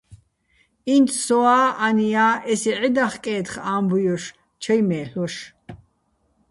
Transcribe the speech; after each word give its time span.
ინც 0.95 1.09
სოა́ 1.25 1.65
ანია́ 1.85 2.31
ესე 2.51 2.71
ჺედახკე́თხ 2.79 3.53
ა́მბუჲ 3.73 4.01
ჲოშ, 4.03 4.23
ჩაჲ 4.61 4.81
მე́ლ'ოშ. 4.87 5.35